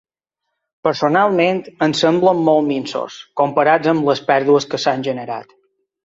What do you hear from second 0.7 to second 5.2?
Personalment, em semblen molt minsos, comparats amb les pèrdues que s’han